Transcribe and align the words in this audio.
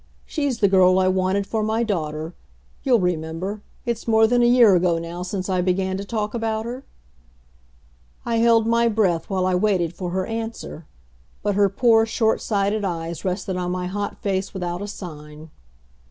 She's 0.25 0.61
the 0.61 0.67
girl 0.67 0.97
I 0.97 1.07
wanted 1.07 1.45
for 1.45 1.61
my 1.61 1.83
daughter 1.83 2.33
you'll 2.81 2.99
remember, 2.99 3.61
it's 3.85 4.07
more 4.07 4.25
than 4.25 4.41
a 4.41 4.47
year 4.47 4.75
ago 4.75 4.97
now 4.97 5.21
since 5.21 5.47
I 5.47 5.61
began 5.61 5.95
to 5.97 6.03
talk 6.03 6.33
about 6.33 6.65
her?" 6.65 6.83
I 8.25 8.37
held 8.37 8.65
my 8.65 8.87
breath 8.87 9.29
while 9.29 9.45
I 9.45 9.53
waited 9.53 9.93
for 9.93 10.09
her 10.09 10.25
answer. 10.25 10.87
But 11.43 11.53
her 11.53 11.69
poor, 11.69 12.07
short 12.07 12.41
sighted 12.41 12.83
eyes 12.83 13.23
rested 13.23 13.57
on 13.57 13.69
my 13.69 13.85
hot 13.85 14.17
face 14.23 14.55
without 14.55 14.81
a 14.81 14.87
sign. 14.87 15.51